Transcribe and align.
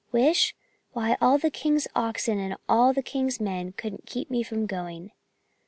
"Wish? 0.11 0.55
Why, 0.93 1.15
all 1.21 1.37
the 1.37 1.51
king's 1.51 1.87
oxen 1.95 2.39
and 2.39 2.57
all 2.67 2.91
the 2.91 3.03
king's 3.03 3.39
men 3.39 3.71
couldn't 3.73 4.07
keep 4.07 4.31
me 4.31 4.41
from 4.41 4.65
going." 4.65 5.11